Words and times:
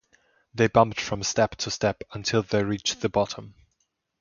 They 0.55 0.65
bumped 0.65 0.99
from 0.99 1.21
step 1.21 1.57
to 1.57 1.69
step 1.69 2.01
until 2.11 2.41
they 2.41 2.63
reached 2.63 3.01
the 3.01 3.09
bottom. 3.09 3.53